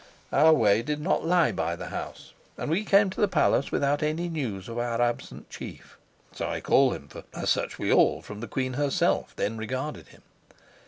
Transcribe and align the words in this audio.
Our 0.31 0.51
way 0.51 0.81
did 0.81 0.99
not 0.99 1.23
lie 1.27 1.51
by 1.51 1.75
the 1.75 1.89
house, 1.89 2.33
and 2.57 2.71
we 2.71 2.83
came 2.83 3.11
to 3.11 3.21
the 3.21 3.27
palace 3.27 3.71
without 3.71 4.01
any 4.01 4.29
news 4.29 4.67
of 4.67 4.79
our 4.79 4.99
absent 4.99 5.51
chief 5.51 5.95
(so 6.31 6.49
I 6.49 6.59
call 6.59 6.89
him 6.91 7.07
as 7.35 7.51
such 7.51 7.77
we 7.77 7.93
all, 7.93 8.23
from 8.23 8.39
the 8.39 8.47
queen 8.47 8.73
herself, 8.73 9.35
then 9.35 9.59
regarded 9.59 10.07
him). 10.07 10.23